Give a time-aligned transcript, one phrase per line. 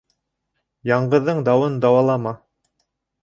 [0.91, 2.35] Яңғыҙҙың дауын даулама.